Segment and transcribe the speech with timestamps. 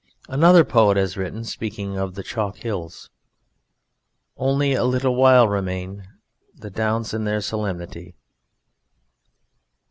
[0.27, 3.11] Another poet has written, speaking of the chalk hills:
[4.35, 6.07] Only a little while remain
[6.55, 8.15] The Downs in their solemnity.